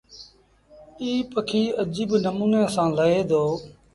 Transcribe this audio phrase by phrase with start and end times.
[1.01, 3.43] ايٚ پکي اجيب نموٚني سآݩ لهي دو۔